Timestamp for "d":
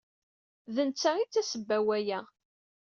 0.75-0.77, 1.25-1.31